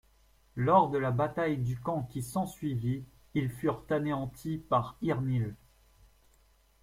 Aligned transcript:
Lors 0.55 0.89
de 0.89 0.97
la 0.97 1.11
bataille 1.11 1.59
du 1.59 1.79
Camp 1.79 2.01
qui 2.11 2.23
s'ensuivit, 2.23 3.03
ils 3.35 3.51
furent 3.51 3.85
anéantis 3.91 4.57
par 4.57 4.97
Eärnil. 5.03 5.53